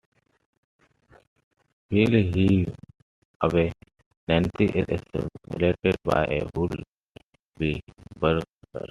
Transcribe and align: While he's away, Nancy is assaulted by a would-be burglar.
While 1.89 2.23
he's 2.33 2.67
away, 3.41 3.71
Nancy 4.27 4.65
is 4.65 4.99
assaulted 5.13 5.75
by 6.03 6.23
a 6.25 6.41
would-be 6.55 7.79
burglar. 8.19 8.41